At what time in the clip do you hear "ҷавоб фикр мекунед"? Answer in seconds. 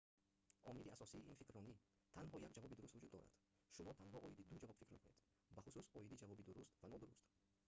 4.61-5.23